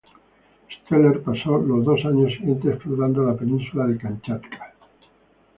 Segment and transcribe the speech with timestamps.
[0.67, 4.73] Steller pasó los dos años siguientes explorando la península de Kamchatka.